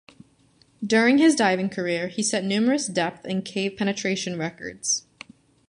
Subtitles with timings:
[0.83, 5.05] During his diving career, he set numerous depth and cave penetration records.